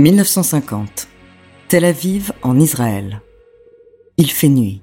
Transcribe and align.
1950. 0.00 1.08
Tel 1.68 1.84
Aviv 1.84 2.32
en 2.42 2.58
Israël. 2.58 3.20
Il 4.16 4.30
fait 4.30 4.48
nuit. 4.48 4.80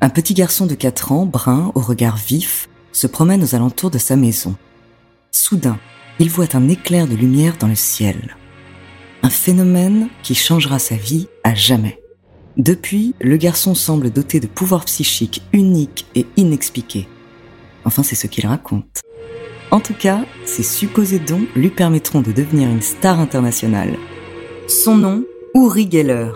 Un 0.00 0.10
petit 0.10 0.34
garçon 0.34 0.66
de 0.66 0.74
4 0.74 1.12
ans, 1.12 1.26
brun, 1.26 1.70
au 1.74 1.80
regard 1.80 2.16
vif, 2.16 2.68
se 2.92 3.06
promène 3.06 3.42
aux 3.42 3.54
alentours 3.54 3.90
de 3.90 3.98
sa 3.98 4.16
maison. 4.16 4.56
Soudain, 5.30 5.78
il 6.18 6.28
voit 6.28 6.56
un 6.56 6.68
éclair 6.68 7.06
de 7.06 7.14
lumière 7.14 7.56
dans 7.58 7.68
le 7.68 7.76
ciel. 7.76 8.36
Un 9.22 9.30
phénomène 9.30 10.08
qui 10.22 10.34
changera 10.34 10.78
sa 10.78 10.96
vie 10.96 11.28
à 11.44 11.54
jamais. 11.54 12.00
Depuis, 12.56 13.14
le 13.20 13.36
garçon 13.36 13.76
semble 13.76 14.10
doté 14.10 14.40
de 14.40 14.48
pouvoirs 14.48 14.86
psychiques 14.86 15.42
uniques 15.52 16.06
et 16.16 16.26
inexpliqués. 16.36 17.08
Enfin, 17.84 18.02
c'est 18.02 18.16
ce 18.16 18.26
qu'il 18.26 18.46
raconte. 18.46 19.02
En 19.70 19.80
tout 19.80 19.94
cas, 19.94 20.24
ses 20.44 20.62
supposés 20.64 21.20
dons 21.20 21.46
lui 21.54 21.68
permettront 21.68 22.22
de 22.22 22.32
devenir 22.32 22.68
une 22.68 22.82
star 22.82 23.20
internationale. 23.20 23.96
Son 24.68 24.98
nom, 24.98 25.24
Uri 25.54 25.88
Geller. 25.90 26.30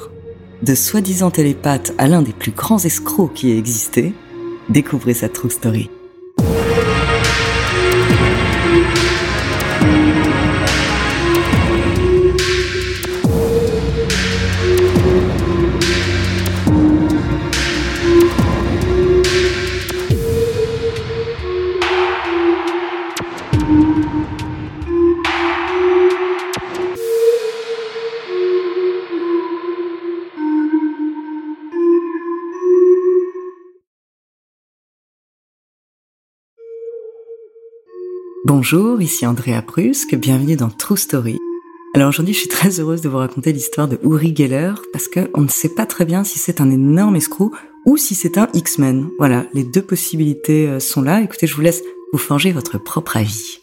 De 0.63 0.75
soi-disant 0.75 1.31
télépathe 1.31 1.93
à 1.99 2.09
l'un 2.09 2.23
des 2.23 2.33
plus 2.33 2.53
grands 2.53 2.83
escrocs 2.83 3.35
qui 3.35 3.51
ait 3.51 3.59
existé, 3.59 4.15
découvrez 4.71 5.13
sa 5.13 5.29
true 5.29 5.51
story. 5.51 5.91
Bonjour, 38.55 39.01
ici 39.01 39.25
Andrea 39.25 39.63
Brusque, 39.67 40.15
bienvenue 40.15 40.57
dans 40.57 40.69
True 40.69 40.99
Story. 40.99 41.39
Alors 41.95 42.11
aujourd'hui, 42.11 42.35
je 42.35 42.41
suis 42.41 42.51
très 42.51 42.81
heureuse 42.81 43.01
de 43.01 43.09
vous 43.09 43.17
raconter 43.17 43.51
l'histoire 43.51 43.89
de 43.89 43.99
Uri 44.05 44.37
Geller 44.37 44.75
parce 44.93 45.09
qu'on 45.09 45.41
ne 45.41 45.49
sait 45.49 45.71
pas 45.71 45.87
très 45.87 46.05
bien 46.05 46.23
si 46.23 46.39
c'est 46.39 46.61
un 46.61 46.71
énorme 46.71 47.17
escroc 47.17 47.53
ou 47.87 47.97
si 47.97 48.15
c'est 48.15 48.37
un 48.37 48.49
X-Men. 48.53 49.09
Voilà, 49.17 49.47
les 49.55 49.65
deux 49.65 49.81
possibilités 49.81 50.69
euh, 50.69 50.81
sont 50.81 51.01
là. 51.01 51.23
Écoutez, 51.23 51.47
je 51.47 51.55
vous 51.55 51.63
laisse 51.63 51.83
vous 52.13 52.19
forger 52.19 52.53
votre 52.53 52.77
propre 52.77 53.17
avis. 53.17 53.61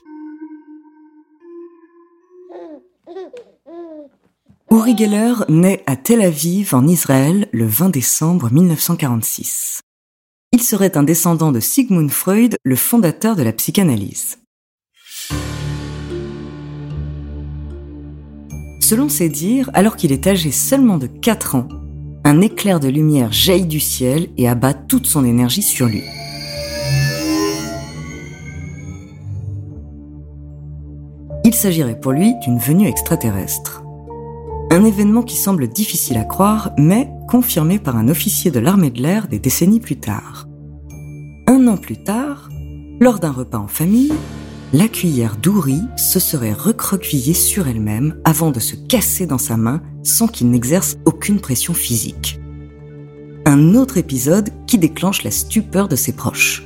Uri 4.72 4.98
Geller 4.98 5.36
naît 5.50 5.84
à 5.86 5.98
Tel 5.98 6.20
Aviv 6.20 6.74
en 6.74 6.88
Israël 6.88 7.48
le 7.52 7.68
20 7.68 7.90
décembre 7.90 8.52
1946. 8.52 9.82
Il 10.52 10.64
serait 10.64 10.98
un 10.98 11.04
descendant 11.04 11.52
de 11.52 11.60
Sigmund 11.60 12.10
Freud, 12.10 12.56
le 12.64 12.76
fondateur 12.76 13.36
de 13.36 13.44
la 13.44 13.54
psychanalyse. 13.54 14.39
Selon 18.90 19.08
ses 19.08 19.30
dires, 19.30 19.70
alors 19.76 19.96
qu'il 19.96 20.12
est 20.12 20.26
âgé 20.26 20.50
seulement 20.52 20.98
de 20.98 21.06
4 21.06 21.54
ans, 21.54 21.68
un 22.24 22.42
éclair 22.42 22.80
de 22.80 22.88
lumière 22.88 23.32
jaillit 23.32 23.68
du 23.68 23.80
ciel 23.80 24.30
et 24.38 24.48
abat 24.48 24.74
toute 24.74 25.06
son 25.06 25.24
énergie 25.24 25.62
sur 25.62 25.86
lui. 25.86 26.02
Il 31.46 31.54
s'agirait 31.54 32.00
pour 32.00 32.14
lui 32.14 32.34
d'une 32.44 32.58
venue 32.58 32.88
extraterrestre. 32.88 33.84
Un 34.72 34.84
événement 34.84 35.24
qui 35.24 35.36
semble 35.36 35.68
difficile 35.68 36.18
à 36.18 36.24
croire, 36.24 36.72
mais 36.78 37.10
confirmé 37.28 37.80
par 37.80 37.96
un 37.96 38.08
officier 38.08 38.50
de 38.50 38.60
l'armée 38.60 38.90
de 38.90 39.02
l'air 39.02 39.28
des 39.28 39.40
décennies 39.40 39.80
plus 39.80 40.00
tard. 40.00 40.48
Un 41.48 41.68
an 41.68 41.78
plus 41.78 42.04
tard, 42.04 42.50
lors 43.00 43.20
d'un 43.20 43.32
repas 43.32 43.60
en 43.60 43.68
famille, 43.68 44.14
la 44.72 44.88
cuillère 44.88 45.36
d'Ouri 45.38 45.82
se 45.98 46.20
serait 46.20 46.54
recroquevillée 46.54 47.34
sur 47.34 47.68
elle-même 47.68 48.20
avant 48.24 48.52
de 48.52 48.60
se 48.60 48.76
casser 48.76 49.26
dans 49.26 49.40
sa 49.40 49.58
main 49.58 49.82
sans 50.04 50.28
qu'il 50.28 50.52
n'exerce 50.52 50.98
aucune 51.06 51.40
pression 51.40 51.74
physique. 51.74 52.40
Un 53.46 53.74
autre 53.74 53.98
épisode 53.98 54.52
qui 54.68 54.78
déclenche 54.78 55.24
la 55.24 55.32
stupeur 55.32 55.88
de 55.88 55.96
ses 55.96 56.12
proches. 56.12 56.64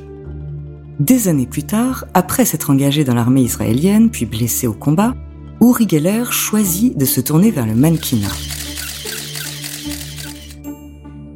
Des 0.99 1.27
années 1.29 1.47
plus 1.47 1.63
tard, 1.63 2.05
après 2.13 2.45
s'être 2.45 2.69
engagé 2.69 3.05
dans 3.05 3.15
l'armée 3.15 3.41
israélienne 3.41 4.09
puis 4.09 4.25
blessé 4.25 4.67
au 4.67 4.73
combat, 4.73 5.15
Uri 5.61 5.87
Geller 5.87 6.25
choisit 6.29 6.97
de 6.97 7.05
se 7.05 7.21
tourner 7.21 7.51
vers 7.51 7.65
le 7.65 7.73
mannequinat. 7.73 8.27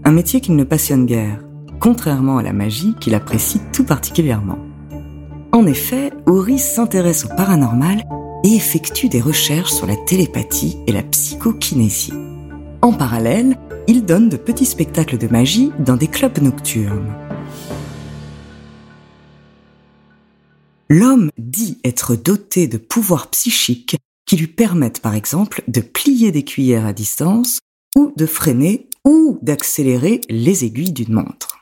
Un 0.04 0.12
métier 0.12 0.42
qu'il 0.42 0.58
ne 0.58 0.64
passionne 0.66 1.06
guère, 1.06 1.40
contrairement 1.80 2.38
à 2.38 2.44
la 2.44 2.54
magie 2.54 2.94
qu'il 3.00 3.16
apprécie 3.16 3.62
tout 3.72 3.86
particulièrement. 3.86 4.67
En 5.58 5.66
effet, 5.66 6.12
Uri 6.28 6.60
s'intéresse 6.60 7.26
au 7.26 7.30
paranormal 7.30 8.04
et 8.44 8.56
effectue 8.56 9.10
des 9.10 9.20
recherches 9.20 9.72
sur 9.72 9.88
la 9.88 9.96
télépathie 9.96 10.78
et 10.86 10.92
la 10.92 11.02
psychokinésie. 11.02 12.14
En 12.84 12.94
parallèle, 12.94 13.58
il 13.88 14.06
donne 14.06 14.30
de 14.30 14.38
petits 14.38 14.68
spectacles 14.68 15.18
de 15.18 15.28
magie 15.28 15.72
dans 15.80 15.98
des 15.98 16.10
clubs 16.10 16.38
nocturnes. 16.44 17.12
L'homme 20.90 21.32
dit 21.40 21.80
être 21.84 22.16
doté 22.16 22.68
de 22.68 22.78
pouvoirs 22.78 23.32
psychiques 23.32 23.98
qui 24.28 24.38
lui 24.38 24.46
permettent 24.46 25.02
par 25.02 25.16
exemple 25.16 25.64
de 25.68 25.82
plier 25.82 26.32
des 26.32 26.44
cuillères 26.44 26.86
à 26.86 26.94
distance 26.94 27.62
ou 27.96 28.14
de 28.16 28.28
freiner 28.28 28.90
ou 29.04 29.40
d'accélérer 29.42 30.22
les 30.30 30.66
aiguilles 30.66 30.94
d'une 30.94 31.16
montre. 31.16 31.57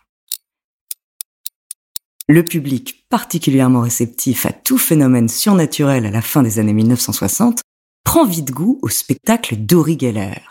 Le 2.27 2.43
public, 2.43 3.05
particulièrement 3.09 3.81
réceptif 3.81 4.47
à 4.47 4.51
tout 4.51 4.79
phénomène 4.79 5.29
surnaturel 5.29 6.07
à 6.07 6.11
la 6.11 6.23
fin 6.23 6.41
des 6.41 6.57
années 6.57 6.73
1960, 6.73 7.61
prend 8.03 8.25
vite 8.25 8.49
goût 8.49 8.79
au 8.81 8.89
spectacle 8.89 9.55
d'Uri 9.57 9.95
Geller. 9.99 10.41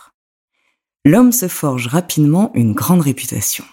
L'homme 1.05 1.33
se 1.33 1.49
forge 1.49 1.89
rapidement 1.89 2.53
une 2.55 2.75
grande 2.75 3.01
réputation. 3.01 3.65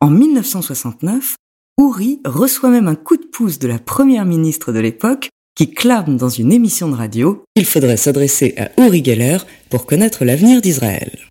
En 0.00 0.08
1969, 0.08 1.36
Uri 1.78 2.20
reçoit 2.24 2.70
même 2.70 2.88
un 2.88 2.94
coup 2.94 3.18
de 3.18 3.26
pouce 3.26 3.58
de 3.58 3.68
la 3.68 3.78
première 3.78 4.24
ministre 4.24 4.72
de 4.72 4.78
l'époque 4.78 5.28
qui 5.54 5.70
clame 5.70 6.16
dans 6.16 6.30
une 6.30 6.52
émission 6.52 6.88
de 6.88 6.94
radio 6.94 7.44
qu'il 7.54 7.66
faudrait 7.66 7.98
s'adresser 7.98 8.54
à 8.56 8.70
Uri 8.82 9.04
Geller 9.04 9.38
pour 9.68 9.84
connaître 9.84 10.24
l'avenir 10.24 10.62
d'Israël. 10.62 11.28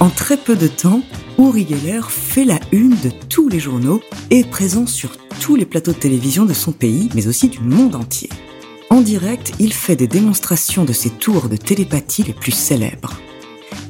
En 0.00 0.10
très 0.10 0.36
peu 0.36 0.54
de 0.54 0.66
temps, 0.68 1.00
Uri 1.38 1.66
Geller 1.68 2.02
fait 2.08 2.44
la 2.44 2.60
une 2.72 2.90
de 2.90 3.10
tous 3.28 3.48
les 3.48 3.60
journaux 3.60 4.00
et 4.30 4.40
est 4.40 4.50
présent 4.50 4.86
sur 4.86 5.10
tous 5.40 5.56
les 5.56 5.64
plateaux 5.64 5.92
de 5.92 5.98
télévision 5.98 6.44
de 6.44 6.52
son 6.52 6.72
pays, 6.72 7.08
mais 7.14 7.26
aussi 7.26 7.48
du 7.48 7.60
monde 7.60 7.94
entier. 7.94 8.28
En 8.90 9.00
direct, 9.00 9.52
il 9.58 9.72
fait 9.72 9.96
des 9.96 10.06
démonstrations 10.06 10.84
de 10.84 10.92
ses 10.92 11.10
tours 11.10 11.48
de 11.48 11.56
télépathie 11.56 12.22
les 12.22 12.34
plus 12.34 12.52
célèbres. 12.52 13.14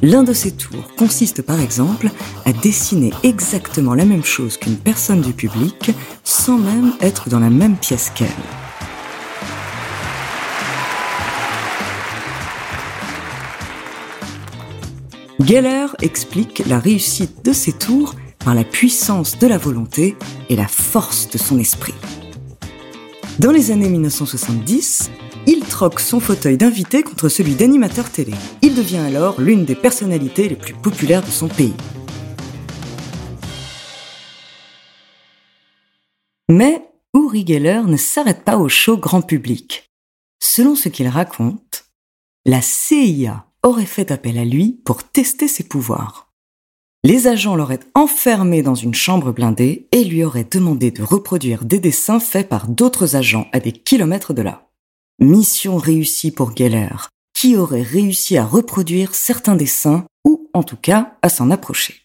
L'un 0.03 0.23
de 0.23 0.33
ces 0.33 0.53
tours 0.53 0.95
consiste 0.97 1.43
par 1.43 1.61
exemple 1.61 2.11
à 2.45 2.53
dessiner 2.53 3.13
exactement 3.23 3.95
la 3.95 4.05
même 4.05 4.25
chose 4.25 4.57
qu'une 4.57 4.77
personne 4.77 5.21
du 5.21 5.33
public 5.33 5.91
sans 6.25 6.59
même 6.59 6.93
être 7.01 7.29
dans 7.29 7.41
la 7.41 7.51
même 7.51 7.77
pièce 7.77 8.11
qu'elle. 8.15 8.29
Geller 15.45 15.87
explique 16.03 16.63
la 16.67 16.79
réussite 16.79 17.45
de 17.45 17.53
ces 17.53 17.73
tours 17.73 18.15
par 18.45 18.55
la 18.55 18.65
puissance 18.65 19.39
de 19.39 19.47
la 19.49 19.59
volonté 19.59 20.17
et 20.49 20.57
la 20.57 20.69
force 20.69 21.29
de 21.31 21.39
son 21.39 21.59
esprit. 21.59 21.95
Dans 23.41 23.51
les 23.51 23.73
années 23.73 23.89
1970, 23.89 25.11
il 25.47 25.61
troque 25.61 25.99
son 25.99 26.21
fauteuil 26.21 26.57
d'invité 26.57 27.03
contre 27.03 27.29
celui 27.29 27.55
d'animateur 27.55 28.11
télé. 28.11 28.35
Il 28.61 28.77
devient 28.77 28.99
alors 28.99 29.41
l'une 29.41 29.65
des 29.65 29.75
personnalités 29.75 30.49
les 30.49 30.55
plus 30.55 30.75
populaires 30.75 31.23
de 31.23 31.31
son 31.31 31.49
pays. 31.49 31.75
Mais 36.49 36.83
Uri 37.15 37.45
Geller 37.47 37.83
ne 37.87 37.97
s'arrête 37.97 38.45
pas 38.45 38.59
au 38.59 38.69
show 38.69 38.97
grand 38.97 39.23
public. 39.23 39.91
Selon 40.41 40.77
ce 40.77 40.89
qu'il 40.89 41.09
raconte, 41.09 41.87
la 42.45 42.61
CIA 42.61 43.47
aurait 43.63 43.87
fait 43.87 44.11
appel 44.11 44.39
à 44.39 44.45
lui 44.45 44.81
pour 44.85 45.05
tester 45.05 45.49
ses 45.49 45.65
pouvoirs. 45.65 46.33
Les 47.05 47.27
agents 47.27 47.57
l'auraient 47.57 47.81
enfermé 47.95 48.63
dans 48.63 48.77
une 48.77 48.95
chambre 48.95 49.33
blindée 49.33 49.89
et 49.91 50.05
lui 50.05 50.23
auraient 50.23 50.47
demandé 50.49 50.91
de 50.91 51.03
reproduire 51.03 51.65
des 51.65 51.81
dessins 51.81 52.21
faits 52.21 52.49
par 52.49 52.69
d'autres 52.69 53.17
agents 53.17 53.49
à 53.53 53.59
des 53.59 53.73
kilomètres 53.73 54.33
de 54.33 54.43
là. 54.43 54.69
Mission 55.19 55.79
réussie 55.79 56.31
pour 56.31 56.57
Geller, 56.57 57.09
qui 57.35 57.57
aurait 57.57 57.83
réussi 57.83 58.37
à 58.37 58.45
reproduire 58.45 59.15
certains 59.15 59.57
dessins, 59.57 60.05
ou 60.25 60.49
en 60.55 60.63
tout 60.63 60.77
cas 60.77 61.15
à 61.23 61.29
s'en 61.29 61.51
approcher? 61.51 62.03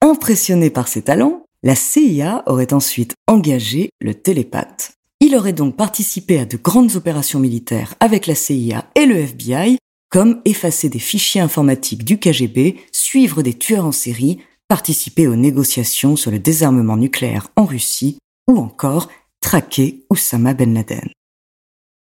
Impressionné 0.00 0.70
par 0.70 0.88
ses 0.88 1.02
talents, 1.02 1.44
la 1.62 1.74
CIA 1.74 2.42
aurait 2.46 2.72
ensuite 2.72 3.14
engagé 3.26 3.90
le 4.00 4.14
télépathe. 4.14 4.92
Il 5.20 5.34
aurait 5.34 5.52
donc 5.52 5.76
participé 5.76 6.38
à 6.38 6.44
de 6.44 6.56
grandes 6.56 6.96
opérations 6.96 7.40
militaires 7.40 7.94
avec 8.00 8.26
la 8.26 8.34
CIA 8.34 8.86
et 8.94 9.06
le 9.06 9.16
FBI, 9.16 9.78
comme 10.10 10.40
effacer 10.44 10.88
des 10.88 10.98
fichiers 10.98 11.40
informatiques 11.40 12.04
du 12.04 12.18
KGB, 12.18 12.76
suivre 12.92 13.42
des 13.42 13.54
tueurs 13.54 13.86
en 13.86 13.92
série, 13.92 14.38
participer 14.68 15.26
aux 15.26 15.36
négociations 15.36 16.16
sur 16.16 16.30
le 16.30 16.38
désarmement 16.38 16.96
nucléaire 16.96 17.48
en 17.56 17.64
Russie, 17.64 18.18
ou 18.48 18.58
encore 18.58 19.08
traquer 19.40 20.04
Oussama 20.10 20.54
Ben 20.54 20.72
Laden. 20.74 21.08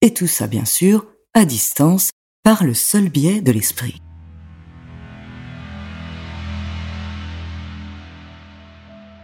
Et 0.01 0.13
tout 0.13 0.27
ça, 0.27 0.47
bien 0.47 0.65
sûr, 0.65 1.05
à 1.33 1.45
distance, 1.45 2.11
par 2.43 2.63
le 2.63 2.73
seul 2.73 3.09
biais 3.09 3.41
de 3.41 3.51
l'esprit. 3.51 4.01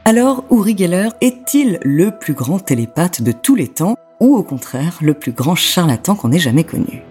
Alors, 0.04 0.44
Uri 0.50 0.76
Geller 0.76 1.10
est-il 1.22 1.80
le 1.84 2.18
plus 2.18 2.34
grand 2.34 2.60
télépathe 2.60 3.22
de 3.22 3.32
tous 3.32 3.56
les 3.56 3.68
temps 3.68 3.96
ou 4.20 4.36
au 4.36 4.44
contraire 4.44 4.98
le 5.02 5.14
plus 5.14 5.32
grand 5.32 5.56
charlatan 5.56 6.16
qu'on 6.16 6.32
ait 6.32 6.40
jamais 6.40 6.64
connu? 6.64 7.04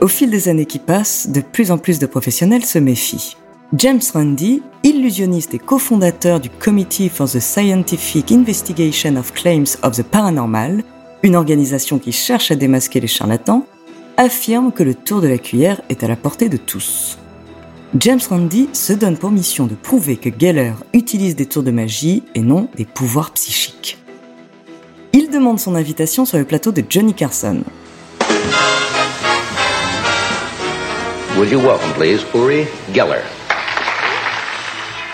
Au 0.00 0.06
fil 0.06 0.30
des 0.30 0.48
années 0.48 0.66
qui 0.66 0.78
passent, 0.78 1.28
de 1.28 1.40
plus 1.40 1.72
en 1.72 1.78
plus 1.78 1.98
de 1.98 2.06
professionnels 2.06 2.64
se 2.64 2.78
méfient. 2.78 3.36
James 3.74 4.00
Randi, 4.14 4.62
illusionniste 4.84 5.54
et 5.54 5.58
cofondateur 5.58 6.38
du 6.38 6.50
Committee 6.50 7.08
for 7.08 7.28
the 7.28 7.40
Scientific 7.40 8.30
Investigation 8.30 9.16
of 9.16 9.32
Claims 9.32 9.76
of 9.82 9.96
the 9.96 10.04
Paranormal, 10.04 10.84
une 11.24 11.34
organisation 11.34 11.98
qui 11.98 12.12
cherche 12.12 12.52
à 12.52 12.54
démasquer 12.54 13.00
les 13.00 13.08
charlatans, 13.08 13.66
affirme 14.16 14.70
que 14.70 14.84
le 14.84 14.94
tour 14.94 15.20
de 15.20 15.26
la 15.26 15.38
cuillère 15.38 15.80
est 15.88 16.04
à 16.04 16.08
la 16.08 16.16
portée 16.16 16.48
de 16.48 16.56
tous. 16.56 17.18
James 17.98 18.20
Randi 18.28 18.68
se 18.72 18.92
donne 18.92 19.16
pour 19.16 19.32
mission 19.32 19.66
de 19.66 19.74
prouver 19.74 20.16
que 20.16 20.30
Geller 20.30 20.74
utilise 20.92 21.34
des 21.34 21.46
tours 21.46 21.64
de 21.64 21.70
magie 21.72 22.22
et 22.36 22.40
non 22.40 22.68
des 22.76 22.84
pouvoirs 22.84 23.32
psychiques. 23.32 23.98
Il 25.12 25.30
demande 25.30 25.58
son 25.58 25.74
invitation 25.74 26.24
sur 26.24 26.38
le 26.38 26.44
plateau 26.44 26.70
de 26.70 26.84
Johnny 26.88 27.14
Carson. 27.14 27.62
Would 31.38 31.52
you 31.52 31.60
welcome, 31.60 31.92
please, 31.92 32.24
Uri 32.34 32.66
Geller? 32.92 33.22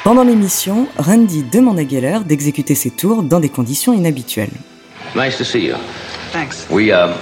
Pendant 0.05 0.25
l'émission, 0.25 0.87
Randy 0.97 1.43
demande 1.43 1.79
à 1.79 1.87
Geller 1.87 2.21
d'exécuter 2.25 2.75
ses 2.75 2.89
tours 2.89 3.23
dans 3.23 3.41
des 3.41 3.51
conditions 3.51 3.93
inhabituelles. 3.93 4.49
Nice 5.15 5.37
to 5.37 5.45
see 5.45 5.67
you. 5.67 5.75
Thanks. 6.33 6.67
We 6.71 6.91
um, 6.93 7.13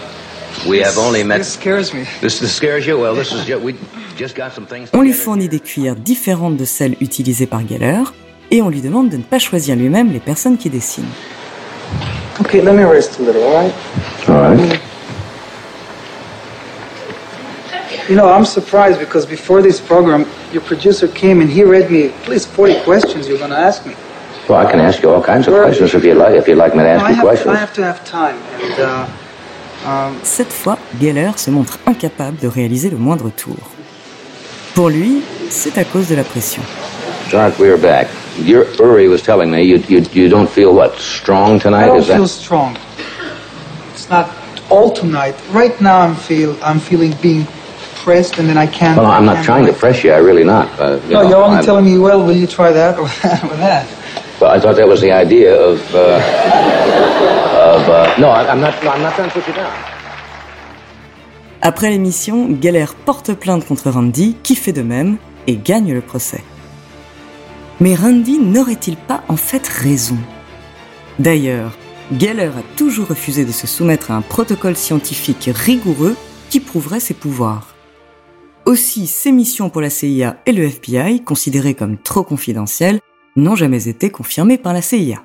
we 0.69 0.81
have 0.81 0.97
only 0.99 1.25
met. 1.25 1.39
This 1.39 1.55
scares 1.55 1.93
me. 1.93 2.05
This, 2.21 2.39
this 2.39 2.55
scares 2.55 2.87
you? 2.87 2.97
Well, 2.97 3.17
this 3.17 3.33
is 3.33 3.45
just, 3.45 3.61
we 3.65 3.75
just 4.17 4.37
got 4.37 4.53
some 4.55 4.67
things. 4.67 4.89
On 4.93 5.03
lui 5.03 5.13
fournit 5.13 5.47
here. 5.47 5.51
des 5.51 5.59
cuillères 5.59 5.97
différentes 5.97 6.57
de 6.57 6.65
celles 6.65 6.95
utilisées 7.01 7.47
par 7.47 7.67
Geller 7.67 8.05
et 8.53 8.63
on 8.63 8.69
lui 8.69 8.83
demande 8.83 9.09
de 9.09 9.17
ne 9.17 9.25
pas 9.25 9.41
choisir 9.41 9.75
lui-même 9.75 10.13
les 10.13 10.21
personnes 10.21 10.57
qui 10.57 10.71
dessinent. 10.71 11.11
Okay, 12.41 12.63
let 12.63 12.73
me 12.73 12.85
rest 12.85 13.19
a 13.19 13.25
little, 13.25 13.43
all 13.43 13.65
right? 13.65 13.75
All 14.29 14.57
right. 14.57 14.81
You 18.13 18.19
know, 18.19 18.31
I'm 18.31 18.45
surprised 18.45 19.01
because 19.01 19.25
before 19.25 19.63
this 19.63 19.81
program, 19.81 20.27
your 20.53 20.61
producer 20.61 21.09
came 21.09 21.41
and 21.41 21.49
he 21.49 21.65
read 21.65 21.91
me 21.91 22.09
at 22.09 22.29
least 22.29 22.49
40 22.49 22.83
questions 22.85 23.27
you're 23.27 23.39
going 23.39 23.53
to 23.53 23.57
ask 23.57 23.87
me. 23.87 23.95
Well, 24.47 24.61
I 24.61 24.71
can 24.71 24.81
ask 24.81 25.03
you 25.03 25.09
all 25.09 25.23
kinds 25.23 25.49
of 25.49 25.55
Sure. 25.55 25.63
questions 25.65 25.95
if 25.95 26.05
you'd 26.05 26.19
like. 26.19 26.35
If 26.35 26.47
you'd 26.47 26.59
like 26.59 26.75
me 26.75 26.83
to 26.83 26.91
ask 26.91 27.03
I 27.07 27.09
you 27.09 27.15
have, 27.15 27.25
questions. 27.25 27.57
I 27.57 27.59
have 27.59 27.73
to 27.73 27.83
have 27.83 28.05
time. 28.05 28.37
And, 28.61 28.81
uh, 28.81 29.89
um, 29.89 30.21
Cette 30.25 30.53
fois, 30.53 30.77
Geller 31.01 31.31
se 31.39 31.51
montre 31.51 31.79
incapable 31.87 32.37
de 32.39 32.49
réaliser 32.49 32.91
le 32.91 32.99
moindre 32.99 33.31
tour. 33.31 33.57
Pour 34.75 34.91
lui, 34.91 35.23
c'est 35.49 35.79
à 35.79 35.85
cause 35.85 36.09
de 36.11 36.15
la 36.15 36.25
pression. 36.25 36.63
John, 37.31 37.51
we 37.59 37.71
are 37.71 37.79
back. 37.79 38.09
Your 38.45 38.67
Uri 38.79 39.09
was 39.09 39.23
telling 39.23 39.51
me 39.51 39.63
you 39.63 39.79
you 39.89 40.03
you 40.13 40.29
don't 40.29 40.51
feel 40.51 40.75
what 40.75 40.99
strong 40.99 41.57
I 41.57 41.61
tonight. 41.61 41.87
don't 41.87 42.01
Is 42.01 42.09
that? 42.09 42.17
I 42.17 42.19
feel 42.19 42.29
strong. 42.29 42.77
It's 43.95 44.11
not 44.11 44.27
all 44.69 44.91
tonight. 44.93 45.35
Right 45.55 45.81
now, 45.81 46.03
I'm 46.07 46.15
feel 46.15 46.59
I'm 46.63 46.79
feeling 46.79 47.15
being 47.23 47.47
pressed, 48.05 48.39
and 48.39 48.47
then 48.49 48.57
I 48.57 48.67
can't. 48.67 48.97
Well, 48.99 49.11
I'm 49.11 49.25
not 49.25 49.37
can't 49.37 49.47
trying 49.47 49.65
to 49.67 49.73
wait. 49.73 49.81
press 49.81 50.03
you. 50.05 50.11
I 50.13 50.19
really 50.29 50.45
not. 50.45 50.67
Uh, 50.79 50.99
you 51.07 51.15
No, 51.15 51.23
know, 51.23 51.29
you're 51.29 51.43
only 51.49 51.57
I'm- 51.57 51.65
telling 51.65 51.85
me, 51.91 51.99
well, 51.99 52.21
will 52.27 52.37
you 52.43 52.47
try 52.59 52.71
that 52.73 52.99
or 53.03 53.07
or 53.51 53.57
that? 53.67 53.87
Well, 54.41 54.51
I 54.51 54.59
thought 54.61 54.77
that 54.77 54.89
was 54.89 55.01
the 55.01 55.13
idea 55.13 55.53
of. 55.55 55.79
Uh, 55.95 56.19
of 57.75 57.83
uh, 57.89 58.15
no, 58.19 58.29
I, 58.31 58.41
I'm 58.51 58.61
not. 58.61 58.75
No, 58.85 58.91
I'm 58.91 59.03
not 59.03 59.15
trying 59.15 59.31
to 59.31 59.35
put 59.41 59.47
you 59.49 59.55
down. 59.55 59.73
Après 61.65 61.91
l'émission, 61.91 62.49
Geller 62.61 62.87
porte 63.05 63.35
plainte 63.35 63.65
contre 63.67 63.89
Randy, 63.91 64.37
qui 64.43 64.57
fait 64.57 64.73
de 64.73 64.83
même, 64.83 65.17
et 65.47 65.57
gagne 65.57 65.93
le 65.95 66.01
procès. 66.01 66.43
Mais 67.81 67.95
Randy 67.95 68.39
n'aurait-il 68.41 68.97
pas 68.97 69.23
en 69.29 69.37
fait 69.37 69.67
raison? 69.69 70.19
D'ailleurs, 71.21 71.71
Geller 72.19 72.51
a 72.59 72.63
toujours 72.77 73.09
refusé 73.09 73.45
de 73.45 73.53
se 73.53 73.67
soumettre 73.69 74.11
à 74.11 74.15
un 74.15 74.23
protocole 74.23 74.75
scientifique 74.77 75.51
rigoureux 75.55 76.17
qui 76.51 76.59
prouverait 76.59 77.01
ses 77.01 77.15
pouvoirs. 77.15 77.72
Aussi, 78.65 79.09
ses 79.09 79.33
missions 79.33 79.71
pour 79.71 79.81
la 79.81 79.91
CIA 79.91 80.37
et 80.47 80.53
le 80.53 80.65
FBI, 80.65 81.25
considérées 81.25 81.75
comme 81.75 81.99
trop 81.99 82.23
confidentielles, 82.23 83.01
n'ont 83.35 83.57
jamais 83.57 83.89
été 83.89 84.11
confirmées 84.11 84.59
par 84.59 84.73
la 84.73 84.83
CIA. 84.83 85.25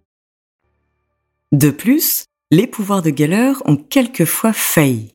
De 1.51 1.69
plus, 1.69 2.25
les 2.49 2.65
pouvoirs 2.65 3.01
de 3.01 3.11
Geller 3.15 3.53
ont 3.65 3.75
quelquefois 3.75 4.53
failli. 4.53 5.13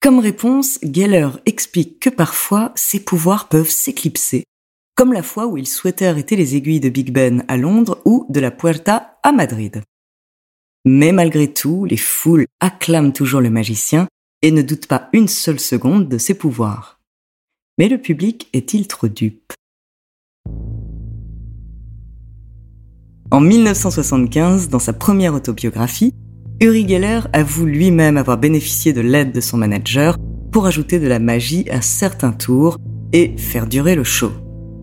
Comme 0.00 0.20
réponse, 0.20 0.78
Geller 0.82 1.28
explique 1.44 1.98
que 1.98 2.10
parfois 2.10 2.72
ses 2.76 3.00
pouvoirs 3.00 3.48
peuvent 3.48 3.68
s'éclipser, 3.68 4.44
comme 4.94 5.12
la 5.12 5.24
fois 5.24 5.46
où 5.46 5.56
il 5.56 5.66
souhaitait 5.66 6.06
arrêter 6.06 6.36
les 6.36 6.54
aiguilles 6.54 6.80
de 6.80 6.88
Big 6.88 7.12
Ben 7.12 7.44
à 7.48 7.56
Londres 7.56 8.00
ou 8.04 8.26
de 8.28 8.38
la 8.38 8.52
Puerta 8.52 9.18
à 9.24 9.32
Madrid. 9.32 9.82
Mais 10.84 11.10
malgré 11.10 11.52
tout, 11.52 11.84
les 11.84 11.96
foules 11.96 12.46
acclament 12.60 13.12
toujours 13.12 13.40
le 13.40 13.50
magicien 13.50 14.06
et 14.42 14.50
ne 14.50 14.62
doutent 14.62 14.86
pas 14.86 15.08
une 15.12 15.28
seule 15.28 15.60
seconde 15.60 16.08
de 16.08 16.18
ses 16.18 16.34
pouvoirs. 16.34 17.00
Mais 17.78 17.88
le 17.88 17.98
public 17.98 18.48
est-il 18.52 18.86
trop 18.86 19.08
dupe? 19.08 19.52
En 23.32 23.40
1975, 23.40 24.68
dans 24.68 24.78
sa 24.78 24.92
première 24.92 25.32
autobiographie, 25.32 26.12
Uri 26.60 26.86
Geller 26.86 27.20
avoue 27.32 27.64
lui-même 27.64 28.18
avoir 28.18 28.36
bénéficié 28.36 28.92
de 28.92 29.00
l'aide 29.00 29.32
de 29.32 29.40
son 29.40 29.56
manager 29.56 30.18
pour 30.52 30.66
ajouter 30.66 30.98
de 30.98 31.08
la 31.08 31.18
magie 31.18 31.64
à 31.70 31.80
certains 31.80 32.32
tours 32.32 32.76
et 33.14 33.34
faire 33.38 33.66
durer 33.66 33.94
le 33.94 34.04
show. 34.04 34.32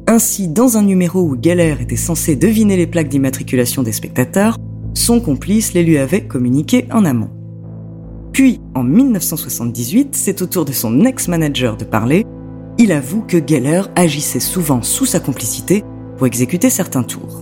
Ainsi, 0.07 0.47
dans 0.47 0.77
un 0.77 0.81
numéro 0.81 1.21
où 1.21 1.37
Geller 1.39 1.75
était 1.79 1.95
censé 1.95 2.35
deviner 2.35 2.75
les 2.75 2.87
plaques 2.87 3.09
d'immatriculation 3.09 3.83
des 3.83 3.91
spectateurs, 3.91 4.57
son 4.95 5.19
complice 5.19 5.73
les 5.73 5.83
lui 5.83 5.99
avait 5.99 6.25
communiquées 6.25 6.87
en 6.91 7.05
amont. 7.05 7.29
Puis, 8.33 8.59
en 8.73 8.81
1978, 8.81 10.15
c'est 10.15 10.41
au 10.41 10.47
tour 10.47 10.65
de 10.65 10.71
son 10.71 11.05
ex-manager 11.05 11.77
de 11.77 11.85
parler. 11.85 12.25
Il 12.79 12.93
avoue 12.93 13.21
que 13.21 13.37
Geller 13.37 13.83
agissait 13.95 14.39
souvent 14.39 14.81
sous 14.81 15.05
sa 15.05 15.19
complicité 15.19 15.83
pour 16.17 16.25
exécuter 16.25 16.71
certains 16.71 17.03
tours. 17.03 17.38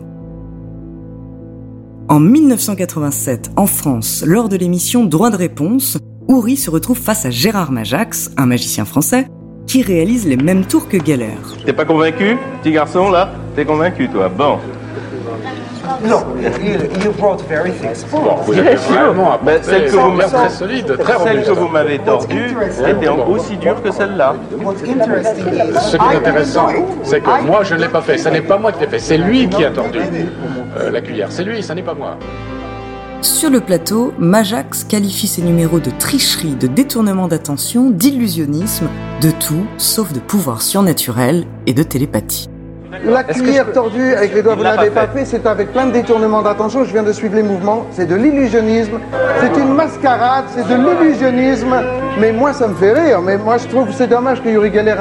En 2.09 2.21
1987, 2.21 3.51
en 3.57 3.67
France, 3.67 4.23
lors 4.25 4.47
de 4.47 4.55
l'émission 4.55 5.03
Droit 5.03 5.29
de 5.29 5.35
réponse, 5.35 5.97
Ouri 6.29 6.55
se 6.55 6.69
retrouve 6.69 6.97
face 6.97 7.25
à 7.25 7.29
Gérard 7.31 7.73
Majax, 7.73 8.31
un 8.37 8.45
magicien 8.45 8.85
français, 8.85 9.27
qui 9.65 9.81
réalise 9.81 10.25
les 10.25 10.37
mêmes 10.37 10.65
tours 10.65 10.87
que 10.87 11.03
Geller. 11.05 11.35
T'es 11.65 11.73
pas 11.73 11.83
convaincu, 11.83 12.37
petit 12.61 12.71
garçon 12.71 13.11
là 13.11 13.33
T'es 13.57 13.65
convaincu 13.65 14.07
toi 14.07 14.29
Bon. 14.29 14.57
No, 16.03 16.24
you, 17.03 17.12
brought 17.13 17.41
very 17.48 17.72
things. 17.72 18.06
Vous 18.10 18.53
avez 18.53 18.75
vraiment 18.75 19.39
Mais 19.44 19.60
celle 19.62 19.86
que 19.86 19.96
vous 19.96 20.12
m'avez 20.12 20.32
très 20.32 20.50
solide, 20.50 20.98
très 20.98 21.17
Celle 21.24 21.44
que 21.44 21.51
vous 21.51 21.67
m'avez 21.67 22.00
tordue 22.00 22.56
était 22.88 23.10
aussi 23.10 23.58
dure 23.58 23.82
que 23.82 23.91
celle-là. 23.91 24.36
Ce 24.70 25.98
qui 25.98 26.03
est 26.03 26.17
intéressant, 26.17 26.67
c'est 27.03 27.22
que 27.22 27.46
moi 27.46 27.63
je 27.63 27.75
ne 27.75 27.82
l'ai 27.82 27.89
pas 27.89 28.01
fait. 28.01 28.17
Ce 28.17 28.29
n'est 28.29 28.41
pas 28.41 28.58
moi 28.58 28.72
qui 28.72 28.82
l'ai 28.82 28.88
fait. 28.88 29.00
C'est 29.00 29.17
lui 29.17 29.50
qui 29.50 29.63
a 29.63 29.72
tordu 29.72 30.00
euh, 30.79 30.91
la 30.91 31.01
cuillère. 31.01 31.32
C'est 31.32 31.44
lui, 31.44 31.63
ce 31.63 31.74
n'est 31.74 31.84
pas 31.84 31.94
moi. 31.94 32.17
Sur 33.22 33.50
le 33.50 33.62
plateau, 33.62 34.13
Majax 34.20 34.84
qualifie 34.84 35.27
ses 35.27 35.41
numéros 35.41 35.79
de 35.79 35.89
tricherie, 35.89 36.56
de 36.56 36.67
détournement 36.67 37.27
d'attention, 37.27 37.89
d'illusionnisme, 37.89 38.88
de 39.22 39.32
tout 39.32 39.65
sauf 39.77 40.13
de 40.13 40.20
pouvoir 40.20 40.62
surnaturel 40.62 41.46
et 41.65 41.74
de 41.74 41.82
télépathie. 41.82 42.48
La 43.03 43.24
cuillère 43.24 43.72
tordue 43.74 44.13
avec 44.13 44.34
les 44.34 44.41
doigts, 44.41 44.56
vous 44.56 44.63
l'a 44.63 44.75
l'avez 44.75 44.89
pas 44.89 45.08
fait. 45.08 45.25
c'est 45.25 45.46
avec 45.46 45.74
plein 45.74 45.88
de 45.88 45.91
détournements 45.91 46.41
d'attention, 46.41 46.86
je 46.86 46.91
viens 46.91 47.03
de 47.03 47.12
suivre 47.12 47.36
les 47.36 47.44
mouvements, 47.44 47.86
c'est 47.91 48.06
de 48.06 48.15
l'illusionnisme, 48.15 49.00
c'est 49.41 49.60
une 49.60 49.74
mascarade, 49.74 50.46
c'est 50.56 50.67
de 50.67 50.75
l'illusionnisme, 50.75 51.75
mais 52.20 52.32
moi 52.32 52.53
ça 52.53 52.67
me 52.67 52.75
fait 52.75 52.94
rire, 52.94 53.22
mais 53.22 53.38
moi 53.38 53.58
je 53.58 53.67
trouve 53.67 53.88
que 53.88 53.94
c'est 53.94 54.08
dommage 54.08 54.41
que 54.41 54.50
Yuri 54.50 54.72
Geller... 54.72 54.96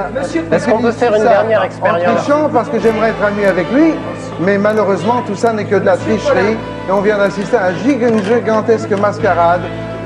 Est-ce 0.50 0.68
qu'on 0.68 0.80
peut 0.80 0.90
faire 0.90 1.14
une 1.14 1.22
dernière 1.22 1.62
expérience 1.62 2.08
En 2.08 2.14
trichant, 2.16 2.50
parce 2.52 2.68
que 2.68 2.80
j'aimerais 2.80 3.10
être 3.10 3.24
ami 3.24 3.44
avec 3.44 3.70
lui, 3.72 3.94
mais 4.40 4.58
malheureusement 4.58 5.22
tout 5.24 5.36
ça 5.36 5.52
n'est 5.52 5.64
que 5.64 5.76
de 5.76 5.84
la 5.84 5.96
tricherie, 5.96 6.56
et 6.88 6.92
on 6.92 7.00
vient 7.02 7.18
d'assister 7.18 7.56
à 7.56 7.70
une 7.70 8.22
gigantesque 8.24 8.90
mascarade, 9.00 9.62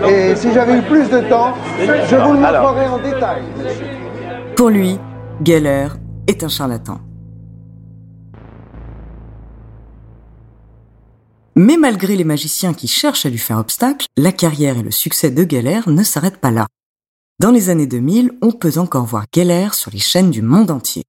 et 0.06 0.34
si 0.36 0.52
j'avais 0.52 0.76
eu 0.76 0.82
plus 0.82 1.08
de 1.08 1.20
temps, 1.20 1.54
je 1.78 2.16
vous 2.16 2.32
le 2.32 2.40
montrerai 2.40 2.86
en 2.88 2.98
détail. 2.98 3.42
Pour 4.54 4.68
lui, 4.68 4.98
Geller 5.42 5.88
est 6.26 6.44
un 6.44 6.48
charlatan. 6.48 6.98
Mais 11.56 11.76
malgré 11.76 12.16
les 12.16 12.24
magiciens 12.24 12.74
qui 12.74 12.86
cherchent 12.86 13.26
à 13.26 13.30
lui 13.30 13.38
faire 13.38 13.58
obstacle, 13.58 14.06
la 14.16 14.32
carrière 14.32 14.78
et 14.78 14.82
le 14.82 14.90
succès 14.90 15.30
de 15.30 15.48
Geller 15.48 15.80
ne 15.86 16.02
s'arrêtent 16.02 16.40
pas 16.40 16.50
là. 16.50 16.66
Dans 17.40 17.50
les 17.50 17.70
années 17.70 17.86
2000, 17.86 18.32
on 18.42 18.52
peut 18.52 18.78
encore 18.78 19.06
voir 19.06 19.24
Geller 19.34 19.68
sur 19.72 19.90
les 19.90 19.98
chaînes 19.98 20.30
du 20.30 20.42
monde 20.42 20.70
entier. 20.70 21.04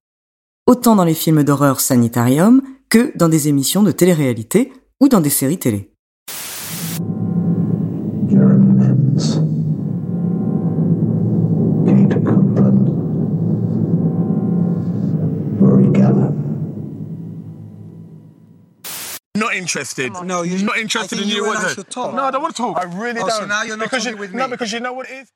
Autant 0.66 0.96
dans 0.96 1.04
les 1.04 1.14
films 1.14 1.44
d'horreur 1.44 1.80
Sanitarium 1.80 2.62
que 2.88 3.16
dans 3.16 3.28
des 3.28 3.48
émissions 3.48 3.82
de 3.82 3.92
télé-réalité 3.92 4.72
ou 5.00 5.08
dans 5.08 5.20
des 5.20 5.30
séries 5.30 5.58
télé. 5.58 5.91
Interested. 19.62 20.12
No, 20.24 20.42
you- 20.42 20.64
not 20.64 20.78
interested 20.78 21.18
in 21.20 21.28
you 21.28 21.36
you. 21.36 21.44
and 21.50 21.58
I 21.58 21.62
what- 21.64 21.74
should 21.74 21.90
talk. 21.90 22.14
No, 22.14 22.24
I 22.24 22.30
don't 22.30 22.42
want 22.42 22.54
to 22.56 22.62
talk. 22.62 22.76
I 22.78 22.84
really 22.84 23.20
Oh, 23.20 23.26
don't. 23.28 23.40
so 23.42 23.46
now 23.46 23.62
you're 23.62 23.76
not 23.76 23.84
because 23.84 24.04
talking 24.04 24.16
you, 24.16 24.20
with 24.20 24.34
No, 24.34 24.48
because 24.48 24.70
you 24.72 24.80
know 24.80 24.92
what 24.92 25.06
it 25.08 25.14
is. 25.22 25.28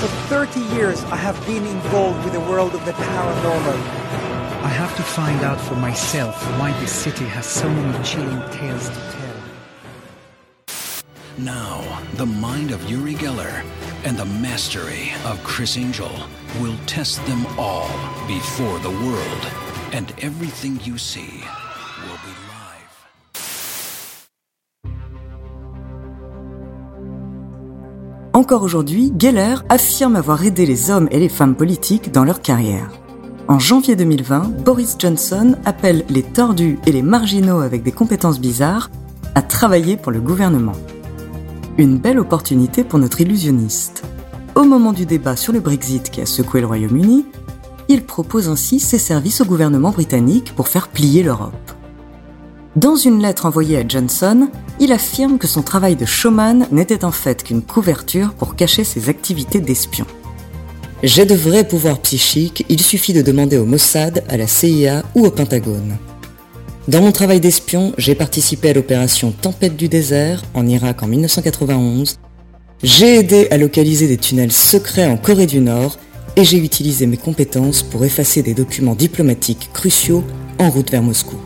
For 0.00 0.08
30 0.28 0.60
years, 0.76 1.02
I 1.04 1.16
have 1.16 1.38
been 1.46 1.64
involved 1.66 2.24
with 2.24 2.32
the 2.32 2.40
world 2.40 2.74
of 2.74 2.84
the 2.86 2.92
paranormal. 2.92 3.78
I 4.62 4.68
have 4.82 4.94
to 4.96 5.02
find 5.02 5.40
out 5.42 5.60
for 5.60 5.74
myself 5.76 6.34
why 6.58 6.72
this 6.80 6.92
city 6.92 7.24
has 7.26 7.46
so 7.46 7.68
many 7.68 8.04
chilling 8.04 8.42
tales 8.50 8.88
to 8.88 8.94
tell. 8.94 9.36
Now, 11.38 11.74
the 12.14 12.26
mind 12.26 12.70
of 12.70 12.80
Uri 12.90 13.14
Geller 13.14 13.62
and 14.04 14.16
the 14.16 14.24
mastery 14.46 15.12
of 15.24 15.42
Chris 15.42 15.76
Angel 15.76 16.10
will 16.60 16.76
test 16.86 17.24
them 17.26 17.46
all 17.58 17.88
before 18.26 18.78
the 18.80 18.90
world, 19.06 19.42
and 19.92 20.06
everything 20.22 20.78
you 20.86 20.96
see 20.96 21.42
will 22.02 22.18
be 22.24 22.32
live. 22.48 22.90
Encore 28.32 28.62
aujourd'hui, 28.62 29.12
Geller 29.18 29.56
affirme 29.68 30.16
avoir 30.16 30.44
aidé 30.44 30.64
les 30.66 30.90
hommes 30.90 31.08
et 31.10 31.18
les 31.18 31.28
femmes 31.28 31.56
politiques 31.56 32.12
dans 32.12 32.24
leur 32.24 32.40
carrière. 32.40 32.90
En 33.48 33.58
janvier 33.58 33.96
2020, 33.96 34.62
Boris 34.64 34.96
Johnson 34.98 35.56
appelle 35.64 36.04
les 36.08 36.22
tordus 36.22 36.78
et 36.86 36.92
les 36.92 37.02
marginaux 37.02 37.60
avec 37.60 37.82
des 37.82 37.92
compétences 37.92 38.40
bizarres 38.40 38.90
à 39.34 39.42
travailler 39.42 39.96
pour 39.96 40.12
le 40.12 40.20
gouvernement. 40.20 40.76
Une 41.78 41.98
belle 41.98 42.20
opportunité 42.20 42.84
pour 42.84 42.98
notre 42.98 43.20
illusionniste. 43.20 44.04
Au 44.54 44.64
moment 44.64 44.92
du 44.92 45.06
débat 45.06 45.36
sur 45.36 45.52
le 45.52 45.60
Brexit 45.60 46.10
qui 46.10 46.20
a 46.20 46.26
secoué 46.26 46.60
le 46.60 46.66
Royaume-Uni, 46.66 47.26
il 47.90 48.04
propose 48.04 48.48
ainsi 48.48 48.78
ses 48.78 48.98
services 48.98 49.40
au 49.40 49.44
gouvernement 49.44 49.90
britannique 49.90 50.54
pour 50.54 50.68
faire 50.68 50.86
plier 50.86 51.24
l'Europe. 51.24 51.72
Dans 52.76 52.94
une 52.94 53.20
lettre 53.20 53.46
envoyée 53.46 53.78
à 53.78 53.86
Johnson, 53.86 54.48
il 54.78 54.92
affirme 54.92 55.38
que 55.38 55.48
son 55.48 55.62
travail 55.62 55.96
de 55.96 56.06
showman 56.06 56.68
n'était 56.70 57.04
en 57.04 57.10
fait 57.10 57.42
qu'une 57.42 57.62
couverture 57.62 58.32
pour 58.34 58.54
cacher 58.54 58.84
ses 58.84 59.08
activités 59.08 59.58
d'espion. 59.58 60.06
J'ai 61.02 61.24
de 61.24 61.34
vrais 61.34 61.66
pouvoirs 61.66 61.98
psychiques, 61.98 62.64
il 62.68 62.80
suffit 62.80 63.12
de 63.12 63.22
demander 63.22 63.58
au 63.58 63.66
Mossad, 63.66 64.22
à 64.28 64.36
la 64.36 64.46
CIA 64.46 65.02
ou 65.16 65.26
au 65.26 65.30
Pentagone. 65.32 65.96
Dans 66.86 67.00
mon 67.00 67.10
travail 67.10 67.40
d'espion, 67.40 67.92
j'ai 67.98 68.14
participé 68.14 68.70
à 68.70 68.72
l'opération 68.72 69.32
Tempête 69.32 69.76
du 69.76 69.88
désert 69.88 70.44
en 70.54 70.64
Irak 70.68 71.02
en 71.02 71.08
1991. 71.08 72.20
J'ai 72.84 73.16
aidé 73.16 73.48
à 73.50 73.58
localiser 73.58 74.06
des 74.06 74.16
tunnels 74.16 74.52
secrets 74.52 75.08
en 75.08 75.16
Corée 75.16 75.46
du 75.46 75.58
Nord 75.58 75.98
et 76.36 76.44
j'ai 76.44 76.58
utilisé 76.58 77.06
mes 77.06 77.16
compétences 77.16 77.82
pour 77.82 78.04
effacer 78.04 78.42
des 78.42 78.54
documents 78.54 78.94
diplomatiques 78.94 79.70
cruciaux 79.72 80.24
en 80.58 80.70
route 80.70 80.90
vers 80.90 81.02
Moscou. 81.02 81.36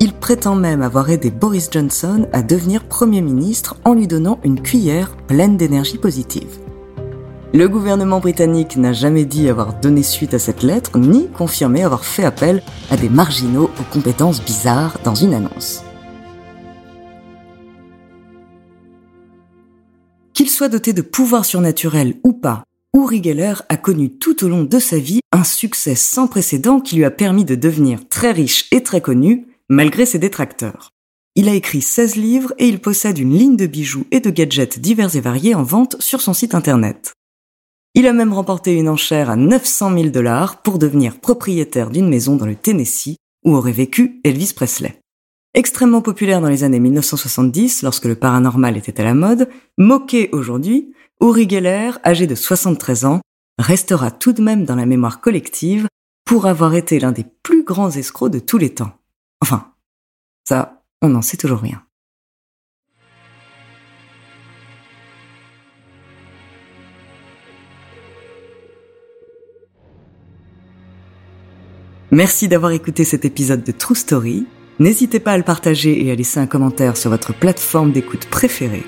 Il 0.00 0.12
prétend 0.12 0.54
même 0.54 0.82
avoir 0.82 1.10
aidé 1.10 1.30
Boris 1.30 1.68
Johnson 1.70 2.26
à 2.32 2.42
devenir 2.42 2.84
Premier 2.84 3.22
ministre 3.22 3.76
en 3.84 3.94
lui 3.94 4.06
donnant 4.06 4.38
une 4.44 4.60
cuillère 4.60 5.16
pleine 5.28 5.56
d'énergie 5.56 5.98
positive. 5.98 6.58
Le 7.54 7.68
gouvernement 7.68 8.18
britannique 8.18 8.76
n'a 8.76 8.92
jamais 8.92 9.24
dit 9.24 9.48
avoir 9.48 9.78
donné 9.78 10.02
suite 10.02 10.34
à 10.34 10.40
cette 10.40 10.64
lettre, 10.64 10.98
ni 10.98 11.28
confirmé 11.28 11.84
avoir 11.84 12.04
fait 12.04 12.24
appel 12.24 12.62
à 12.90 12.96
des 12.96 13.08
marginaux 13.08 13.70
aux 13.78 13.94
compétences 13.94 14.44
bizarres 14.44 14.98
dans 15.04 15.14
une 15.14 15.34
annonce. 15.34 15.84
Qu'il 20.32 20.50
soit 20.50 20.68
doté 20.68 20.92
de 20.92 21.00
pouvoirs 21.00 21.44
surnaturels 21.44 22.16
ou 22.24 22.32
pas, 22.32 22.64
Uri 22.96 23.20
Geller 23.20 23.54
a 23.68 23.76
connu 23.76 24.08
tout 24.08 24.44
au 24.44 24.48
long 24.48 24.62
de 24.62 24.78
sa 24.78 24.98
vie 24.98 25.18
un 25.32 25.42
succès 25.42 25.96
sans 25.96 26.28
précédent 26.28 26.78
qui 26.78 26.94
lui 26.94 27.04
a 27.04 27.10
permis 27.10 27.44
de 27.44 27.56
devenir 27.56 28.08
très 28.08 28.30
riche 28.30 28.66
et 28.70 28.84
très 28.84 29.00
connu, 29.00 29.48
malgré 29.68 30.06
ses 30.06 30.20
détracteurs. 30.20 30.90
Il 31.34 31.48
a 31.48 31.54
écrit 31.54 31.82
16 31.82 32.14
livres 32.14 32.54
et 32.58 32.68
il 32.68 32.78
possède 32.78 33.18
une 33.18 33.36
ligne 33.36 33.56
de 33.56 33.66
bijoux 33.66 34.06
et 34.12 34.20
de 34.20 34.30
gadgets 34.30 34.78
divers 34.78 35.16
et 35.16 35.20
variés 35.20 35.56
en 35.56 35.64
vente 35.64 35.96
sur 35.98 36.20
son 36.20 36.32
site 36.32 36.54
internet. 36.54 37.12
Il 37.94 38.06
a 38.06 38.12
même 38.12 38.32
remporté 38.32 38.74
une 38.74 38.88
enchère 38.88 39.28
à 39.28 39.34
900 39.34 39.92
000 39.94 40.08
dollars 40.10 40.62
pour 40.62 40.78
devenir 40.78 41.18
propriétaire 41.18 41.90
d'une 41.90 42.08
maison 42.08 42.36
dans 42.36 42.46
le 42.46 42.54
Tennessee 42.54 43.16
où 43.44 43.56
aurait 43.56 43.72
vécu 43.72 44.20
Elvis 44.22 44.52
Presley. 44.54 45.00
Extrêmement 45.54 46.02
populaire 46.02 46.40
dans 46.40 46.48
les 46.48 46.62
années 46.62 46.80
1970 46.80 47.82
lorsque 47.82 48.06
le 48.06 48.14
paranormal 48.14 48.76
était 48.76 49.00
à 49.00 49.04
la 49.04 49.14
mode, 49.14 49.48
moqué 49.78 50.28
aujourd'hui, 50.32 50.92
Uri 51.20 51.48
Geller, 51.48 51.92
âgé 52.04 52.26
de 52.26 52.34
73 52.34 53.04
ans, 53.04 53.20
restera 53.58 54.10
tout 54.10 54.32
de 54.32 54.42
même 54.42 54.64
dans 54.64 54.76
la 54.76 54.86
mémoire 54.86 55.20
collective 55.20 55.86
pour 56.24 56.46
avoir 56.46 56.74
été 56.74 56.98
l'un 56.98 57.12
des 57.12 57.24
plus 57.42 57.64
grands 57.64 57.90
escrocs 57.90 58.32
de 58.32 58.38
tous 58.38 58.58
les 58.58 58.74
temps. 58.74 58.92
Enfin, 59.40 59.72
ça, 60.48 60.82
on 61.02 61.10
n'en 61.10 61.22
sait 61.22 61.36
toujours 61.36 61.60
rien. 61.60 61.82
Merci 72.10 72.46
d'avoir 72.46 72.70
écouté 72.70 73.04
cet 73.04 73.24
épisode 73.24 73.64
de 73.64 73.72
True 73.72 73.96
Story. 73.96 74.46
N'hésitez 74.78 75.18
pas 75.18 75.32
à 75.32 75.36
le 75.36 75.42
partager 75.42 76.04
et 76.04 76.12
à 76.12 76.14
laisser 76.14 76.38
un 76.38 76.46
commentaire 76.46 76.96
sur 76.96 77.10
votre 77.10 77.36
plateforme 77.36 77.90
d'écoute 77.90 78.26
préférée. 78.26 78.84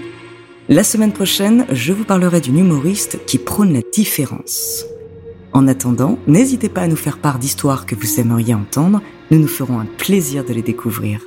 La 0.68 0.82
semaine 0.82 1.12
prochaine, 1.12 1.64
je 1.70 1.92
vous 1.92 2.02
parlerai 2.02 2.40
d'une 2.40 2.58
humoriste 2.58 3.20
qui 3.25 3.38
prône 3.38 3.73
la 3.73 3.82
différence. 3.92 4.85
En 5.52 5.68
attendant, 5.68 6.18
n'hésitez 6.26 6.68
pas 6.68 6.80
à 6.80 6.88
nous 6.88 6.96
faire 6.96 7.18
part 7.18 7.38
d'histoires 7.38 7.87
que 7.87 7.94
vous 7.94 8.18
aimeriez 8.18 8.52
entendre, 8.52 9.00
nous 9.30 9.38
nous 9.38 9.46
ferons 9.46 9.78
un 9.78 9.87
plaisir 9.87 10.44
de 10.44 10.52
les 10.52 10.62
découvrir. 10.62 11.20